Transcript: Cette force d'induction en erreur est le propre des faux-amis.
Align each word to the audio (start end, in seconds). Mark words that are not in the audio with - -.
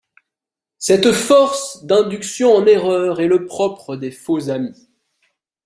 Cette 0.79 1.11
force 1.11 1.85
d'induction 1.85 2.55
en 2.55 2.65
erreur 2.65 3.21
est 3.21 3.27
le 3.27 3.45
propre 3.45 3.97
des 3.97 4.09
faux-amis. 4.09 4.89